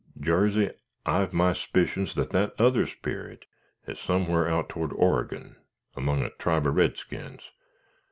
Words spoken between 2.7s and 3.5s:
sperit